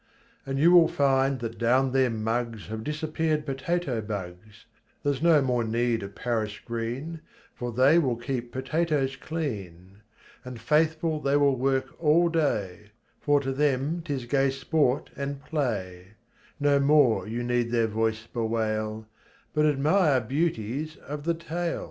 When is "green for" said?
6.59-7.71